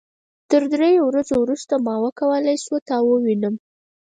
تر 0.49 0.61
دریو 0.73 1.03
ورځو 1.09 1.35
وروسته 1.39 1.73
ما 1.85 1.95
وکولای 2.05 2.57
شو 2.63 2.75
تا 2.89 2.97
ووينم. 3.03 3.55